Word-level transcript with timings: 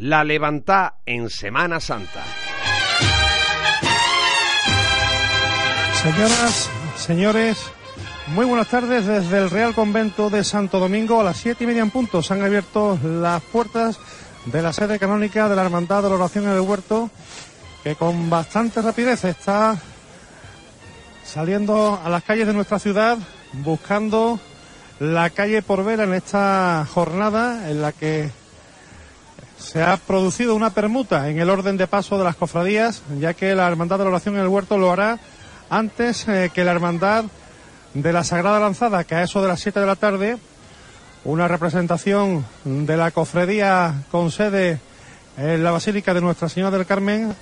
La 0.00 0.22
levantá 0.22 0.94
en 1.04 1.28
Semana 1.28 1.80
Santa. 1.80 2.22
Señoras, 6.00 6.70
señores, 6.96 7.58
muy 8.28 8.46
buenas 8.46 8.68
tardes 8.68 9.06
desde 9.06 9.38
el 9.38 9.50
Real 9.50 9.74
Convento 9.74 10.30
de 10.30 10.44
Santo 10.44 10.78
Domingo. 10.78 11.20
A 11.20 11.24
las 11.24 11.38
siete 11.38 11.64
y 11.64 11.66
media 11.66 11.82
en 11.82 11.90
punto 11.90 12.22
se 12.22 12.32
han 12.32 12.44
abierto 12.44 12.96
las 13.02 13.42
puertas 13.42 13.98
de 14.44 14.62
la 14.62 14.72
sede 14.72 15.00
canónica 15.00 15.48
de 15.48 15.56
la 15.56 15.64
Hermandad 15.64 16.04
de 16.04 16.10
la 16.10 16.14
Oración 16.14 16.44
en 16.44 16.52
el 16.52 16.60
Huerto, 16.60 17.10
que 17.82 17.96
con 17.96 18.30
bastante 18.30 18.80
rapidez 18.80 19.24
está 19.24 19.76
saliendo 21.24 22.00
a 22.04 22.08
las 22.08 22.22
calles 22.22 22.46
de 22.46 22.54
nuestra 22.54 22.78
ciudad 22.78 23.18
buscando 23.52 24.38
la 25.00 25.28
calle 25.30 25.60
por 25.60 25.84
ver 25.84 25.98
en 25.98 26.14
esta 26.14 26.86
jornada 26.88 27.68
en 27.68 27.82
la 27.82 27.90
que 27.90 28.30
se 29.58 29.82
ha 29.82 29.96
producido 29.96 30.54
una 30.54 30.70
permuta 30.70 31.28
en 31.28 31.38
el 31.38 31.50
orden 31.50 31.76
de 31.76 31.86
paso 31.86 32.16
de 32.16 32.24
las 32.24 32.36
cofradías, 32.36 33.02
ya 33.18 33.34
que 33.34 33.54
la 33.54 33.66
Hermandad 33.66 33.98
de 33.98 34.04
la 34.04 34.10
Oración 34.10 34.36
en 34.36 34.42
el 34.42 34.48
Huerto 34.48 34.78
lo 34.78 34.92
hará 34.92 35.18
antes 35.68 36.26
eh, 36.28 36.50
que 36.54 36.64
la 36.64 36.72
Hermandad 36.72 37.24
de 37.94 38.12
la 38.12 38.24
Sagrada 38.24 38.60
Lanzada, 38.60 39.04
que 39.04 39.14
a 39.14 39.22
eso 39.22 39.42
de 39.42 39.48
las 39.48 39.60
7 39.60 39.80
de 39.80 39.86
la 39.86 39.96
tarde, 39.96 40.38
una 41.24 41.48
representación 41.48 42.46
de 42.64 42.96
la 42.96 43.10
cofradía 43.10 44.04
con 44.10 44.30
sede 44.30 44.80
en 45.36 45.64
la 45.64 45.72
Basílica 45.72 46.14
de 46.14 46.20
Nuestra 46.20 46.48
Señora 46.48 46.76
del 46.76 46.86
Carmen, 46.86 47.34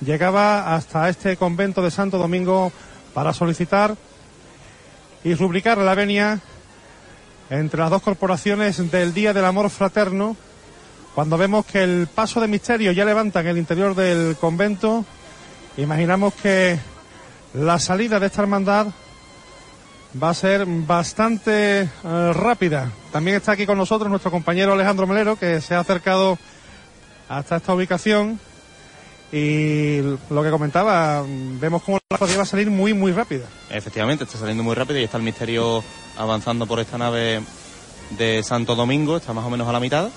llegaba 0.00 0.74
hasta 0.74 1.08
este 1.08 1.36
convento 1.36 1.82
de 1.82 1.90
Santo 1.90 2.18
Domingo 2.18 2.72
para 3.12 3.32
solicitar 3.32 3.96
y 5.24 5.34
rubricar 5.34 5.78
la 5.78 5.94
venia 5.94 6.40
entre 7.50 7.80
las 7.80 7.90
dos 7.90 8.02
corporaciones 8.02 8.90
del 8.90 9.14
Día 9.14 9.32
del 9.32 9.44
Amor 9.44 9.70
Fraterno, 9.70 10.36
cuando 11.14 11.38
vemos 11.38 11.64
que 11.64 11.82
el 11.82 12.08
paso 12.12 12.40
de 12.40 12.48
misterio 12.48 12.92
ya 12.92 13.04
levanta 13.04 13.40
en 13.40 13.46
el 13.46 13.58
interior 13.58 13.94
del 13.94 14.36
convento, 14.36 15.04
imaginamos 15.76 16.34
que 16.34 16.78
la 17.54 17.78
salida 17.78 18.18
de 18.18 18.26
esta 18.26 18.42
hermandad 18.42 18.88
va 20.20 20.30
a 20.30 20.34
ser 20.34 20.66
bastante 20.66 21.82
eh, 21.82 22.32
rápida. 22.32 22.90
También 23.12 23.36
está 23.36 23.52
aquí 23.52 23.64
con 23.64 23.78
nosotros 23.78 24.10
nuestro 24.10 24.30
compañero 24.30 24.72
Alejandro 24.72 25.06
Melero, 25.06 25.36
que 25.36 25.60
se 25.60 25.74
ha 25.74 25.80
acercado 25.80 26.38
hasta 27.28 27.56
esta 27.56 27.74
ubicación. 27.74 28.40
Y 29.32 29.98
lo 30.30 30.42
que 30.42 30.50
comentaba, 30.50 31.24
vemos 31.26 31.82
como 31.82 31.98
la 31.98 32.18
cofradía 32.18 32.36
va 32.36 32.42
a 32.44 32.46
salir 32.46 32.70
muy, 32.70 32.92
muy 32.94 33.12
rápida. 33.12 33.46
Efectivamente, 33.70 34.24
está 34.24 34.38
saliendo 34.38 34.62
muy 34.62 34.74
rápido 34.74 35.00
y 35.00 35.04
está 35.04 35.16
el 35.16 35.24
misterio 35.24 35.82
avanzando 36.16 36.66
por 36.66 36.78
esta 36.78 36.98
nave 36.98 37.40
de 38.10 38.42
Santo 38.44 38.76
Domingo, 38.76 39.16
está 39.16 39.32
más 39.32 39.44
o 39.44 39.50
menos 39.50 39.68
a 39.68 39.72
la 39.72 39.80
mitad. 39.80 40.08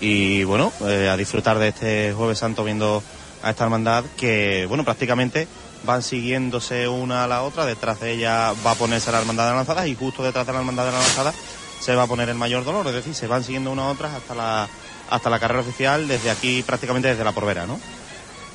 Y 0.00 0.44
bueno, 0.44 0.72
eh, 0.86 1.08
a 1.08 1.16
disfrutar 1.16 1.58
de 1.58 1.68
este 1.68 2.12
Jueves 2.12 2.38
Santo 2.38 2.64
viendo 2.64 3.02
a 3.42 3.50
esta 3.50 3.64
hermandad 3.64 4.04
que, 4.16 4.66
bueno, 4.68 4.84
prácticamente 4.84 5.46
van 5.84 6.02
siguiéndose 6.02 6.88
una 6.88 7.24
a 7.24 7.28
la 7.28 7.42
otra. 7.42 7.64
Detrás 7.66 8.00
de 8.00 8.12
ella 8.12 8.52
va 8.66 8.72
a 8.72 8.74
ponerse 8.74 9.12
la 9.12 9.20
hermandad 9.20 9.44
de 9.44 9.50
la 9.50 9.56
lanzada 9.56 9.86
y 9.86 9.94
justo 9.94 10.22
detrás 10.22 10.46
de 10.46 10.52
la 10.52 10.58
hermandad 10.60 10.86
de 10.86 10.92
la 10.92 10.98
lanzada 10.98 11.32
se 11.80 11.94
va 11.94 12.04
a 12.04 12.06
poner 12.06 12.28
el 12.28 12.36
mayor 12.36 12.64
dolor. 12.64 12.86
Es 12.88 12.94
decir, 12.94 13.14
se 13.14 13.26
van 13.26 13.44
siguiendo 13.44 13.70
una 13.70 13.84
a 13.84 13.90
otra 13.90 14.14
hasta 14.14 14.34
la, 14.34 14.68
hasta 15.10 15.30
la 15.30 15.38
carrera 15.38 15.60
oficial, 15.60 16.08
desde 16.08 16.30
aquí 16.30 16.62
prácticamente 16.62 17.08
desde 17.08 17.24
la 17.24 17.32
Porvera, 17.32 17.66
¿no? 17.66 17.78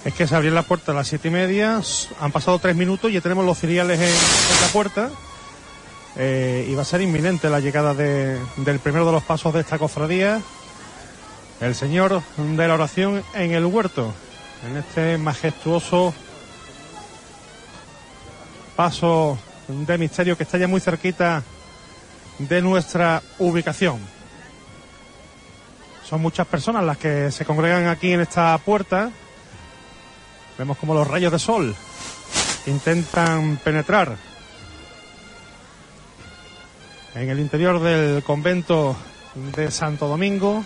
Es 0.06 0.14
que 0.14 0.28
se 0.28 0.36
abrió 0.36 0.52
la 0.52 0.64
puerta 0.64 0.92
a 0.94 0.96
las 0.96 1.08
siete 1.08 1.28
y 1.28 1.32
media, 1.32 1.82
han 2.20 2.32
pasado 2.32 2.58
tres 2.60 2.76
minutos 2.76 3.12
y 3.12 3.16
ya 3.16 3.22
tenemos 3.22 3.46
los 3.46 3.58
cereales 3.58 4.00
en, 4.00 4.08
en 4.08 4.62
la 4.62 4.68
puerta. 4.72 5.10
Eh, 6.16 6.68
y 6.70 6.74
va 6.74 6.82
a 6.82 6.86
ser 6.86 7.02
inminente 7.02 7.50
la 7.50 7.60
llegada 7.60 7.94
de, 7.94 8.40
del 8.58 8.80
primero 8.80 9.06
de 9.06 9.12
los 9.12 9.24
pasos 9.24 9.54
de 9.54 9.60
esta 9.60 9.78
cofradía, 9.78 10.42
el 11.62 11.76
Señor 11.76 12.22
de 12.38 12.68
la 12.68 12.74
Oración 12.74 13.24
en 13.34 13.52
el 13.52 13.66
huerto, 13.66 14.14
en 14.66 14.78
este 14.78 15.18
majestuoso 15.18 16.14
paso 18.76 19.38
de 19.68 19.98
misterio 19.98 20.38
que 20.38 20.44
está 20.44 20.58
ya 20.58 20.68
muy 20.68 20.80
cerquita 20.80 21.44
de 22.38 22.62
nuestra 22.62 23.22
ubicación. 23.40 24.00
Son 26.08 26.22
muchas 26.22 26.48
personas 26.48 26.84
las 26.84 26.98
que 26.98 27.30
se 27.30 27.46
congregan 27.46 27.88
aquí 27.88 28.14
en 28.14 28.22
esta 28.22 28.58
puerta. 28.60 29.12
Vemos 30.58 30.78
como 30.78 30.94
los 30.94 31.08
rayos 31.08 31.32
de 31.32 31.40
sol 31.40 31.76
intentan 32.66 33.58
penetrar 33.64 34.18
en 37.16 37.30
el 37.30 37.40
interior 37.40 37.82
del 37.82 38.24
convento 38.24 38.96
de 39.56 39.72
Santo 39.72 40.08
Domingo 40.08 40.64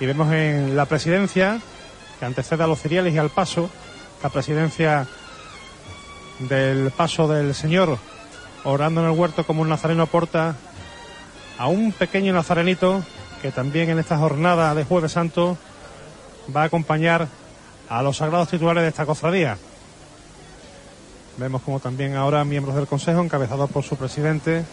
y 0.00 0.06
vemos 0.06 0.32
en 0.32 0.76
la 0.76 0.86
presidencia 0.86 1.60
que 2.18 2.24
antecede 2.24 2.64
a 2.64 2.66
los 2.66 2.80
cereales 2.80 3.14
y 3.14 3.18
al 3.18 3.30
paso, 3.30 3.70
la 4.22 4.28
presidencia 4.28 5.06
del 6.40 6.90
paso 6.90 7.28
del 7.28 7.54
Señor 7.54 7.98
orando 8.64 9.00
en 9.00 9.06
el 9.06 9.18
huerto 9.18 9.46
como 9.46 9.62
un 9.62 9.68
nazareno 9.68 10.02
aporta 10.02 10.56
a 11.58 11.68
un 11.68 11.92
pequeño 11.92 12.32
nazarenito 12.32 13.02
que 13.40 13.52
también 13.52 13.90
en 13.90 13.98
esta 13.98 14.18
jornada 14.18 14.74
de 14.74 14.84
Jueves 14.84 15.12
Santo 15.12 15.56
va 16.54 16.62
a 16.62 16.64
acompañar 16.64 17.28
a 17.88 18.02
los 18.02 18.16
sagrados 18.16 18.48
titulares 18.48 18.82
de 18.82 18.88
esta 18.88 19.06
cofradía. 19.06 19.56
Vemos 21.36 21.62
como 21.62 21.80
también 21.80 22.16
ahora 22.16 22.44
miembros 22.44 22.74
del 22.74 22.86
Consejo, 22.86 23.22
encabezados 23.22 23.70
por 23.70 23.84
su 23.84 23.96
presidente, 23.96 24.64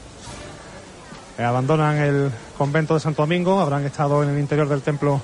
abandonan 1.38 1.97
el 1.97 2.31
convento 2.57 2.94
de 2.94 2.99
Santo 2.99 3.23
Domingo, 3.23 3.59
habrán 3.59 3.85
estado 3.85 4.23
en 4.23 4.29
el 4.29 4.39
interior 4.39 4.67
del 4.67 4.81
templo 4.81 5.21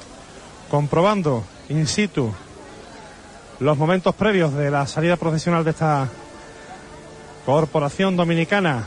comprobando 0.70 1.44
in 1.70 1.88
situ 1.88 2.32
los 3.60 3.78
momentos 3.78 4.16
previos 4.16 4.54
de 4.54 4.72
la 4.72 4.88
salida 4.88 5.18
procesional 5.18 5.64
de 5.64 5.72
esta 5.72 6.08
corporación 7.46 8.16
dominicana 8.16 8.86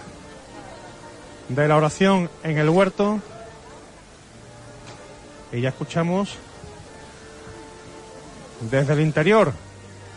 de 1.49 1.69
la 1.69 1.77
oración 1.77 2.31
en 2.43 2.59
el 2.59 2.69
huerto. 2.71 3.21
Y 5.53 5.61
ya 5.61 5.69
escuchamos 5.69 6.37
desde 8.71 8.95
el 8.95 9.01
interior 9.01 9.53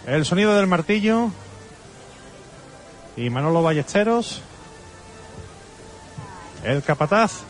el 0.06 0.24
sonido 0.24 0.56
del 0.56 0.68
martillo 0.68 1.30
y 3.18 3.30
Manolo 3.30 3.64
Ballesteros, 3.64 4.42
el 6.66 6.84
capataz. 6.84 7.44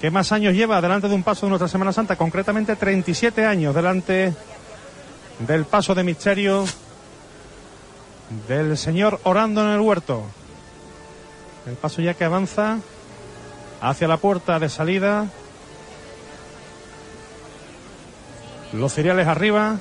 ¿Qué 0.00 0.10
más 0.10 0.32
años 0.32 0.54
lleva 0.54 0.80
delante 0.80 1.08
de 1.08 1.14
un 1.14 1.22
paso 1.22 1.46
de 1.46 1.50
nuestra 1.50 1.68
Semana 1.68 1.92
Santa? 1.92 2.16
Concretamente 2.16 2.74
37 2.74 3.46
años 3.46 3.74
delante 3.74 4.34
del 5.46 5.64
paso 5.64 5.94
de 5.94 6.02
misterio 6.02 6.64
del 8.48 8.76
Señor 8.76 9.20
orando 9.22 9.62
en 9.62 9.68
el 9.68 9.80
huerto. 9.80 10.24
El 11.66 11.74
paso 11.74 12.02
ya 12.02 12.14
que 12.14 12.24
avanza 12.24 12.78
hacia 13.80 14.08
la 14.08 14.16
puerta 14.16 14.58
de 14.58 14.68
salida. 14.68 15.26
Los 18.72 18.92
cereales 18.92 19.28
arriba. 19.28 19.76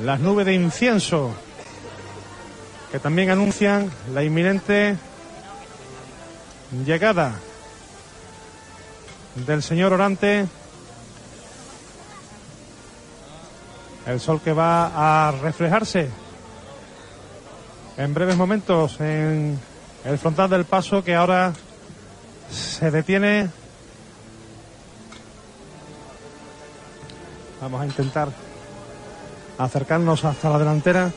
Las 0.00 0.20
nubes 0.20 0.46
de 0.46 0.54
incienso 0.54 1.34
que 2.94 3.00
también 3.00 3.28
anuncian 3.28 3.90
la 4.12 4.22
inminente 4.22 4.96
llegada 6.86 7.34
del 9.34 9.64
señor 9.64 9.92
orante. 9.92 10.46
El 14.06 14.20
sol 14.20 14.40
que 14.40 14.52
va 14.52 15.26
a 15.26 15.32
reflejarse 15.32 16.08
en 17.96 18.14
breves 18.14 18.36
momentos 18.36 19.00
en 19.00 19.58
el 20.04 20.16
frontal 20.16 20.50
del 20.50 20.64
paso 20.64 21.02
que 21.02 21.16
ahora 21.16 21.52
se 22.48 22.92
detiene. 22.92 23.50
Vamos 27.60 27.80
a 27.80 27.86
intentar 27.86 28.28
acercarnos 29.58 30.24
hasta 30.24 30.48
la 30.48 30.58
delantera 30.60 31.12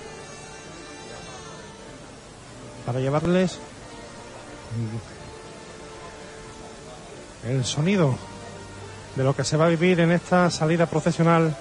para 2.87 3.01
llevarles 3.01 3.57
el 7.45 7.65
sonido 7.65 8.15
de 9.17 9.25
lo 9.25 9.35
que 9.35 9.43
se 9.43 9.57
va 9.57 9.65
a 9.65 9.67
vivir 9.67 9.99
en 9.99 10.13
esta 10.13 10.49
salida 10.49 10.85
procesional 10.85 11.53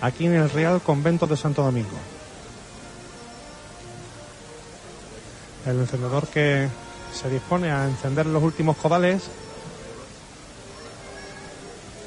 aquí 0.00 0.26
en 0.26 0.34
el 0.34 0.50
Real 0.50 0.80
Convento 0.80 1.28
de 1.28 1.36
Santo 1.36 1.62
Domingo. 1.62 1.96
El 5.64 5.78
encendedor 5.78 6.26
que 6.26 6.68
se 7.14 7.30
dispone 7.30 7.70
a 7.70 7.84
encender 7.84 8.26
los 8.26 8.42
últimos 8.42 8.76
codales 8.76 9.22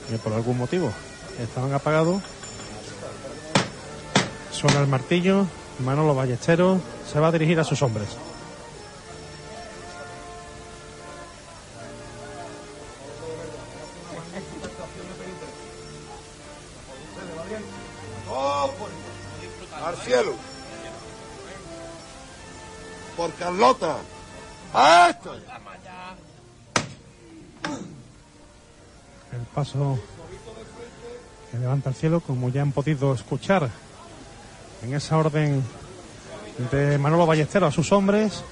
que 0.10 0.18
por 0.18 0.34
algún 0.34 0.58
motivo 0.58 0.92
estaban 1.40 1.74
apagados. 1.74 2.22
Suena 4.52 4.82
el 4.82 4.88
martillo, 4.88 5.48
Manolo 5.80 6.16
Ballesteros 6.16 6.82
se 7.12 7.20
va 7.20 7.28
a 7.28 7.32
dirigir 7.32 7.60
a 7.60 7.64
sus 7.64 7.82
hombres. 7.82 8.10
Al 19.84 19.96
cielo. 19.98 20.34
Por 23.16 23.34
Carlota. 23.34 23.98
Ah, 24.74 25.10
¡Esto! 25.12 25.36
El 29.32 29.42
paso 29.54 30.00
que 31.52 31.58
levanta 31.58 31.90
al 31.90 31.96
cielo, 31.96 32.20
como 32.20 32.50
ya 32.50 32.62
han 32.62 32.72
podido 32.72 33.14
escuchar 33.14 33.70
en 34.82 34.94
esa 34.94 35.18
orden 35.18 35.64
de 36.58 36.98
Manolo 36.98 37.26
Ballesteros 37.26 37.70
a 37.70 37.76
sus 37.76 37.92
hombres. 37.92 38.44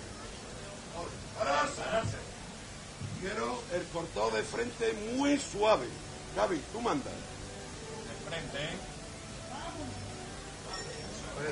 Quiero 3.21 3.61
el 3.73 3.83
cortado 3.93 4.31
de 4.31 4.43
frente 4.43 4.93
muy 5.15 5.37
suave. 5.39 5.87
Gaby, 6.35 6.61
tú 6.73 6.81
mandas. 6.81 7.13
De 7.13 8.29
frente, 8.29 8.57
¿eh? 8.57 8.93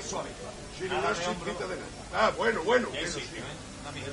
suave. 0.07 0.29
Sin 0.77 0.91
una 0.91 1.13
chispita 1.13 1.67
de 1.67 1.75
nada. 1.75 1.87
Ah, 2.13 2.31
bueno, 2.37 2.63
bueno. 2.63 2.87
Sí. 2.93 3.21
Una 3.81 3.89
amiguita, 3.89 4.11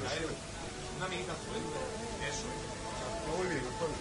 Una 0.97 1.07
amiguita 1.07 1.33
suelta. 1.47 1.81
Eso 2.29 2.47
es. 2.47 3.39
Muy 3.39 3.47
bien, 3.49 3.65
Antonio. 3.67 3.97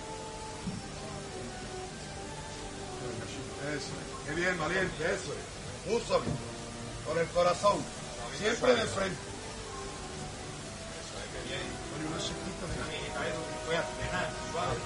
Eso 3.70 3.76
es. 3.78 4.28
Qué 4.28 4.34
bien, 4.36 4.60
valiente, 4.60 5.06
eso 5.06 5.34
es. 5.34 5.92
Muy 5.92 6.02
suave. 6.02 6.26
Con 7.06 7.18
el 7.18 7.28
corazón. 7.28 7.78
Siempre 8.38 8.76
de 8.76 8.86
frente. 8.86 9.18
Eso 10.98 11.14
es, 11.18 11.28
qué 11.34 11.42
bien. 11.50 11.66
Una 12.06 12.20
chispita 12.22 12.66
de 12.70 12.76
nada. 12.78 12.88
Voy 13.66 13.76
a 13.76 13.84
frenar, 13.84 14.30
suave. 14.52 14.78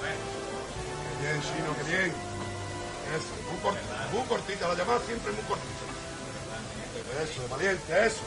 Bueno. 0.00 0.22
Qué 1.20 1.26
bien, 1.26 1.38
Chino, 1.42 1.70
qué 1.76 1.84
bien. 1.84 2.12
Eso, 3.10 3.32
muy, 3.50 3.60
cortita, 3.60 4.08
muy 4.12 4.24
cortita, 4.24 4.68
la 4.68 4.74
llamada 4.74 5.00
siempre 5.04 5.32
muy 5.32 5.42
cortita. 5.42 5.84
Eso, 7.22 7.48
valiente, 7.48 8.06
eso. 8.06 8.22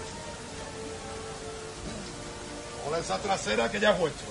Hola 2.85 2.99
esa 2.99 3.17
trasera 3.17 3.71
que 3.71 3.79
ya 3.79 3.91
es 3.91 3.99
vuestro. 3.99 4.27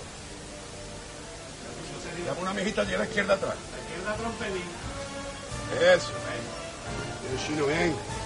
Llama 2.26 2.40
una 2.42 2.52
mijita 2.54 2.82
allí 2.82 2.94
a 2.94 2.98
la 2.98 3.04
izquierda 3.04 3.34
atrás. 3.34 3.54
La 3.72 3.78
izquierda 3.82 4.16
trompelín. 4.16 4.62
Eso. 5.80 6.12
Bien, 7.22 7.46
Chino, 7.46 7.66
bien. 7.66 8.21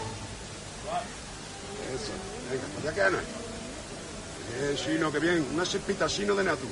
Eso. 1.96 2.12
Venga, 2.50 2.64
pues 2.74 2.94
ya 2.94 3.10
nada. 3.10 3.22
Bien, 4.60 4.76
Chino, 4.76 5.12
que 5.12 5.18
bien. 5.18 5.46
Una 5.54 5.64
chispita, 5.64 6.06
Chino 6.06 6.34
de 6.34 6.44
Natu. 6.44 6.66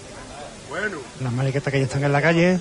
Bueno. 0.68 0.98
Las 1.20 1.32
mariquetas 1.32 1.72
que 1.72 1.78
ya 1.78 1.86
están 1.86 2.04
en 2.04 2.12
la 2.12 2.20
calle. 2.20 2.60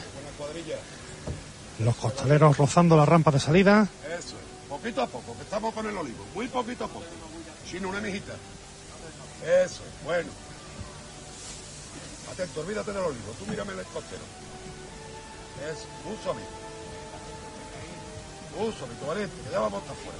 Los 1.79 1.95
costaleros 1.97 2.57
rozando 2.57 2.95
la 2.95 3.05
rampa 3.05 3.31
de 3.31 3.39
salida. 3.39 3.87
Eso 4.07 4.35
es. 4.37 4.69
Poquito 4.69 5.01
a 5.01 5.07
poco, 5.07 5.35
que 5.35 5.43
estamos 5.43 5.73
con 5.73 5.85
el 5.87 5.97
olivo. 5.97 6.25
Muy 6.33 6.47
poquito 6.47 6.85
a 6.85 6.87
poco. 6.87 7.05
Chino, 7.69 7.89
una 7.89 7.99
mijita. 7.99 8.33
Eso 9.43 9.83
es. 9.83 10.05
Bueno. 10.05 10.29
Atento, 12.31 12.61
olvídate 12.61 12.93
del 12.93 13.03
olivo. 13.03 13.35
Tú 13.37 13.45
mírame 13.47 13.73
el 13.73 13.85
costero. 13.87 14.23
Eso. 15.69 15.85
Muy 16.05 16.17
suavito. 16.23 16.47
Muy 18.57 18.71
suavito, 18.73 19.05
valiente. 19.05 19.35
Que 19.43 19.51
ya 19.51 19.59
vamos 19.59 19.81
hasta 19.81 19.93
afuera. 19.93 20.17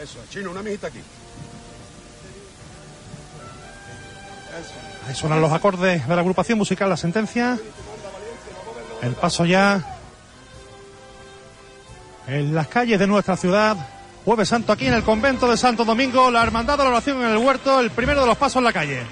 Eso 0.00 0.22
es. 0.22 0.30
Chino, 0.30 0.50
una 0.50 0.62
mijita 0.62 0.88
aquí. 0.88 1.00
Ahí 5.06 5.14
suenan 5.14 5.40
los 5.40 5.52
acordes 5.52 6.06
de 6.06 6.14
la 6.14 6.20
agrupación 6.20 6.58
musical 6.58 6.88
La 6.88 6.96
Sentencia. 6.96 7.58
El 9.02 9.14
paso 9.14 9.44
ya 9.44 9.98
en 12.26 12.54
las 12.54 12.68
calles 12.68 12.98
de 12.98 13.06
nuestra 13.06 13.36
ciudad. 13.36 13.76
Jueves 14.24 14.48
Santo 14.48 14.72
aquí 14.72 14.86
en 14.86 14.94
el 14.94 15.02
convento 15.02 15.50
de 15.50 15.56
Santo 15.56 15.84
Domingo. 15.84 16.30
La 16.30 16.42
Hermandad 16.42 16.78
de 16.78 16.84
la 16.84 16.90
Oración 16.90 17.22
en 17.22 17.30
el 17.30 17.38
Huerto. 17.38 17.80
El 17.80 17.90
primero 17.90 18.20
de 18.20 18.26
los 18.26 18.38
pasos 18.38 18.56
en 18.56 18.64
la 18.64 18.72
calle. 18.72 19.02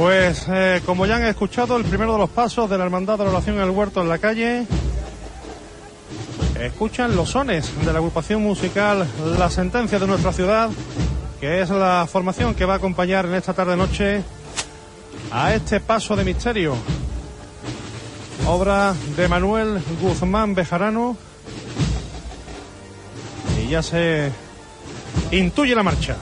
Pues 0.00 0.46
eh, 0.48 0.80
como 0.86 1.04
ya 1.04 1.16
han 1.16 1.24
escuchado, 1.26 1.76
el 1.76 1.84
primero 1.84 2.14
de 2.14 2.20
los 2.20 2.30
pasos 2.30 2.70
de 2.70 2.78
la 2.78 2.84
Hermandad 2.84 3.18
de 3.18 3.24
la 3.24 3.32
Oración 3.32 3.56
en 3.56 3.64
el 3.64 3.68
Huerto 3.68 4.00
en 4.00 4.08
la 4.08 4.16
calle. 4.16 4.66
Escuchan 6.58 7.14
los 7.14 7.28
sones 7.28 7.70
de 7.84 7.92
la 7.92 7.98
agrupación 7.98 8.42
musical 8.42 9.06
La 9.38 9.50
Sentencia 9.50 9.98
de 9.98 10.06
nuestra 10.06 10.32
ciudad, 10.32 10.70
que 11.38 11.60
es 11.60 11.68
la 11.68 12.08
formación 12.10 12.54
que 12.54 12.64
va 12.64 12.72
a 12.72 12.76
acompañar 12.78 13.26
en 13.26 13.34
esta 13.34 13.52
tarde-noche 13.52 14.22
a 15.32 15.52
este 15.52 15.80
paso 15.80 16.16
de 16.16 16.24
misterio. 16.24 16.76
Obra 18.46 18.94
de 19.18 19.28
Manuel 19.28 19.82
Guzmán 20.00 20.54
Bejarano. 20.54 21.14
Y 23.62 23.68
ya 23.68 23.82
se 23.82 24.32
intuye 25.30 25.74
la 25.74 25.82
marcha. 25.82 26.16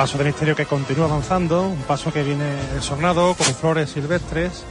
Paso 0.00 0.16
de 0.16 0.24
misterio 0.24 0.56
que 0.56 0.64
continúa 0.64 1.04
avanzando, 1.04 1.68
un 1.68 1.82
paso 1.82 2.10
que 2.10 2.22
viene 2.22 2.56
sornado 2.80 3.34
con 3.34 3.46
flores 3.48 3.90
silvestres 3.90 4.64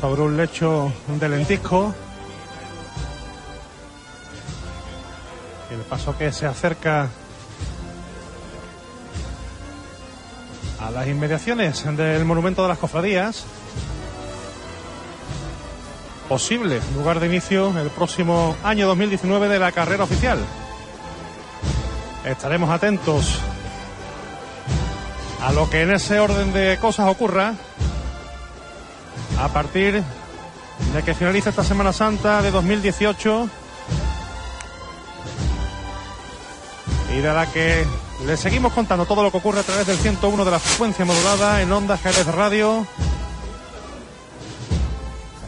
sobre 0.00 0.22
un 0.22 0.38
lecho 0.38 0.90
de 1.20 1.28
lentisco. 1.28 1.94
El 5.70 5.80
paso 5.80 6.16
que 6.16 6.32
se 6.32 6.46
acerca 6.46 7.10
a 10.80 10.90
las 10.92 11.06
inmediaciones 11.08 11.84
del 11.84 12.24
Monumento 12.24 12.62
de 12.62 12.68
las 12.68 12.78
Cofradías. 12.78 13.44
Posible 16.26 16.80
lugar 16.94 17.20
de 17.20 17.26
inicio 17.26 17.78
el 17.78 17.90
próximo 17.90 18.56
año 18.64 18.86
2019 18.86 19.50
de 19.50 19.58
la 19.58 19.72
carrera 19.72 20.04
oficial. 20.04 20.38
Estaremos 22.24 22.70
atentos 22.70 23.42
a 25.42 25.52
lo 25.52 25.68
que 25.70 25.82
en 25.82 25.92
ese 25.92 26.18
orden 26.20 26.52
de 26.52 26.78
cosas 26.80 27.08
ocurra 27.08 27.54
a 29.40 29.48
partir 29.48 30.02
de 30.94 31.02
que 31.02 31.14
finalice 31.14 31.50
esta 31.50 31.64
Semana 31.64 31.92
Santa 31.92 32.42
de 32.42 32.50
2018 32.50 33.48
y 37.16 37.20
de 37.20 37.34
la 37.34 37.46
que 37.46 37.86
le 38.24 38.36
seguimos 38.36 38.72
contando 38.72 39.06
todo 39.06 39.22
lo 39.22 39.30
que 39.30 39.38
ocurre 39.38 39.60
a 39.60 39.62
través 39.62 39.86
del 39.86 39.96
101 39.98 40.44
de 40.44 40.50
la 40.50 40.58
frecuencia 40.58 41.04
modulada 41.04 41.62
en 41.62 41.72
Onda 41.72 41.98
Jerez 41.98 42.26
Radio. 42.26 42.86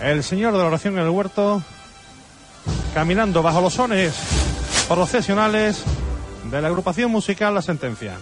El 0.00 0.22
señor 0.22 0.52
de 0.52 0.58
la 0.58 0.66
oración 0.66 0.96
en 0.98 1.04
el 1.04 1.10
huerto, 1.10 1.62
caminando 2.94 3.42
bajo 3.42 3.60
los 3.60 3.74
sones 3.74 4.14
procesionales 4.88 5.82
de 6.50 6.62
la 6.62 6.68
agrupación 6.68 7.10
musical 7.10 7.54
La 7.54 7.62
Sentencia. 7.62 8.16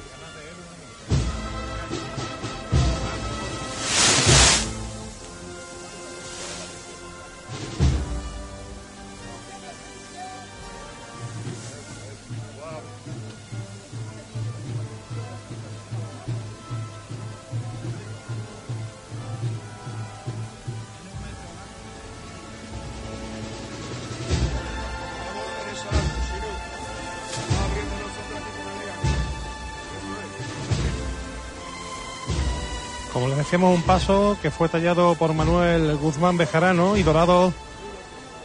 Decíamos, 33.36 33.74
un 33.74 33.82
paso 33.82 34.38
que 34.40 34.50
fue 34.50 34.70
tallado 34.70 35.14
por 35.14 35.34
Manuel 35.34 35.96
Guzmán 35.96 36.38
Bejarano 36.38 36.96
y 36.96 37.02
dorado 37.02 37.52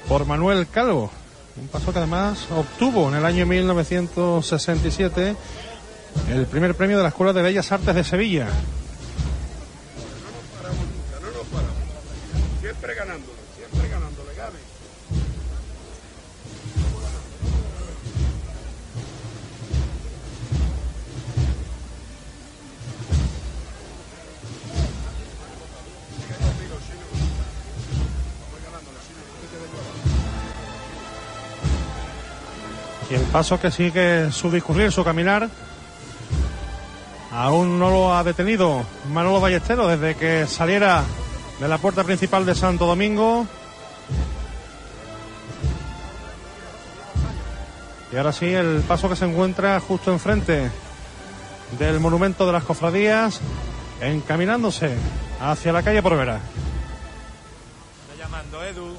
por 0.10 0.26
Manuel 0.26 0.68
Calvo. 0.68 1.10
Un 1.56 1.70
paso 1.70 1.94
que 1.94 2.00
además 2.00 2.48
obtuvo 2.52 3.08
en 3.08 3.16
el 3.16 3.26
año 3.26 3.46
1967 3.46 5.36
el 6.30 6.46
primer 6.46 6.76
premio 6.76 6.98
de 6.98 7.04
la 7.04 7.10
Escuela 7.10 7.32
de 7.32 7.42
Bellas 7.42 7.72
Artes 7.72 7.96
de 7.96 8.04
Sevilla. 8.04 8.50
Y 33.12 33.14
el 33.14 33.24
paso 33.24 33.60
que 33.60 33.72
sigue 33.72 34.32
su 34.32 34.50
discurrir, 34.50 34.90
su 34.90 35.04
caminar, 35.04 35.50
aún 37.30 37.78
no 37.78 37.90
lo 37.90 38.16
ha 38.16 38.24
detenido 38.24 38.86
Manolo 39.10 39.42
Ballestero 39.42 39.86
desde 39.86 40.16
que 40.16 40.48
saliera 40.48 41.04
de 41.60 41.68
la 41.68 41.78
puerta 41.78 42.06
principal 42.06 42.46
de 42.46 42.56
Santo 42.56 42.86
Domingo. 42.86 43.46
Y 48.14 48.16
ahora 48.16 48.32
sí, 48.32 48.46
el 48.46 48.82
paso 48.88 49.10
que 49.10 49.18
se 49.18 49.26
encuentra 49.26 49.78
justo 49.82 50.14
enfrente 50.14 50.72
del 51.78 52.00
monumento 52.00 52.46
de 52.46 52.54
las 52.54 52.64
cofradías, 52.64 53.42
encaminándose 54.00 54.96
hacia 55.42 55.74
la 55.74 55.84
calle 55.84 56.02
Porvera. 56.02 56.40
Está 58.08 58.24
llamando 58.24 58.64
Edu. 58.64 58.96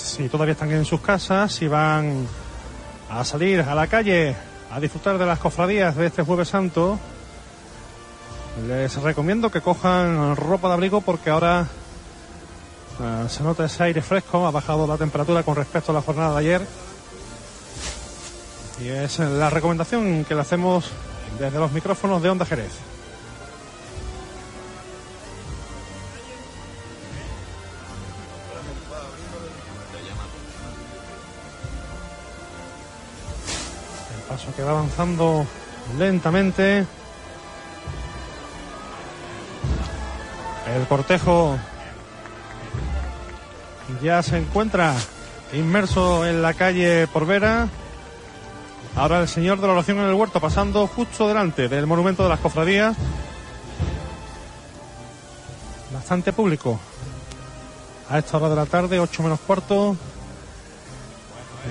Si 0.00 0.28
todavía 0.28 0.52
están 0.52 0.70
en 0.72 0.84
sus 0.84 1.00
casas, 1.00 1.52
si 1.52 1.68
van 1.68 2.26
a 3.10 3.24
salir 3.24 3.60
a 3.60 3.74
la 3.74 3.86
calle 3.86 4.34
a 4.70 4.80
disfrutar 4.80 5.18
de 5.18 5.26
las 5.26 5.38
cofradías 5.38 5.94
de 5.94 6.06
este 6.06 6.22
Jueves 6.22 6.48
Santo, 6.48 6.98
les 8.66 8.96
recomiendo 8.96 9.50
que 9.50 9.60
cojan 9.60 10.34
ropa 10.36 10.68
de 10.68 10.74
abrigo 10.74 11.00
porque 11.00 11.30
ahora 11.30 11.66
eh, 13.00 13.26
se 13.28 13.42
nota 13.42 13.66
ese 13.66 13.84
aire 13.84 14.02
fresco, 14.02 14.46
ha 14.46 14.50
bajado 14.50 14.86
la 14.86 14.96
temperatura 14.96 15.42
con 15.42 15.54
respecto 15.54 15.92
a 15.92 15.94
la 15.94 16.02
jornada 16.02 16.32
de 16.32 16.38
ayer. 16.40 16.66
Y 18.80 18.88
es 18.88 19.18
la 19.18 19.50
recomendación 19.50 20.24
que 20.24 20.34
le 20.34 20.40
hacemos 20.40 20.90
desde 21.38 21.58
los 21.58 21.72
micrófonos 21.72 22.22
de 22.22 22.30
Onda 22.30 22.46
Jerez. 22.46 22.89
Que 34.60 34.64
va 34.66 34.72
avanzando 34.72 35.46
lentamente. 35.98 36.84
El 40.76 40.86
cortejo 40.86 41.56
ya 44.02 44.22
se 44.22 44.36
encuentra 44.36 44.94
inmerso 45.54 46.26
en 46.26 46.42
la 46.42 46.52
calle 46.52 47.06
Porvera. 47.06 47.68
Ahora 48.96 49.20
el 49.20 49.28
señor 49.28 49.62
de 49.62 49.66
la 49.66 49.72
oración 49.72 49.96
en 49.98 50.04
el 50.04 50.14
huerto 50.14 50.40
pasando 50.40 50.86
justo 50.86 51.26
delante 51.26 51.68
del 51.68 51.86
monumento 51.86 52.22
de 52.22 52.28
las 52.28 52.40
cofradías. 52.40 52.94
Bastante 55.90 56.34
público. 56.34 56.78
A 58.10 58.18
esta 58.18 58.36
hora 58.36 58.50
de 58.50 58.56
la 58.56 58.66
tarde, 58.66 59.00
8 59.00 59.22
menos 59.22 59.40
cuarto. 59.40 59.96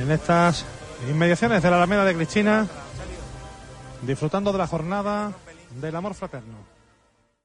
En 0.01 0.11
estas 0.11 0.65
inmediaciones 1.07 1.61
de 1.61 1.69
la 1.69 1.75
Alameda 1.75 2.03
de 2.03 2.15
Cristina. 2.15 2.67
Disfrutando 4.01 4.51
de 4.51 4.57
la 4.57 4.67
jornada 4.67 5.33
del 5.81 5.95
amor 5.95 6.13
fraterno. 6.13 6.55